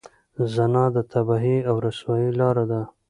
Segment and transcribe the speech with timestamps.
[0.53, 2.81] زنا د تباهۍ او رسوایۍ لاره ده.